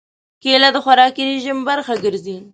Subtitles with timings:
[0.41, 2.37] کېله د خوراکي رژیم برخه ګرځي.